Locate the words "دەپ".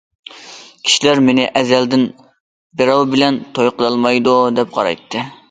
4.59-4.75